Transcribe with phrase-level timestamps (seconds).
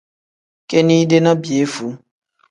[0.69, 1.91] Kinide ni piyefuu.